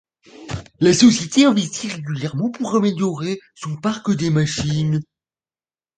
[0.79, 4.99] La société investit régulièrement pour améliorer son parc de machines.